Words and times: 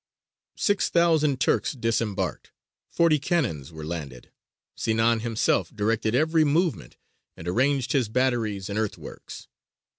Six 0.57 0.89
thousand 0.89 1.39
Turks 1.39 1.73
disembarked, 1.73 2.51
forty 2.89 3.19
cannons 3.19 3.71
were 3.71 3.85
landed, 3.85 4.31
Sinān 4.75 5.21
himself 5.21 5.69
directed 5.75 6.15
every 6.15 6.43
movement, 6.43 6.97
and 7.37 7.47
arranged 7.47 7.91
his 7.91 8.09
batteries 8.09 8.67
and 8.67 8.79
earthworks. 8.79 9.47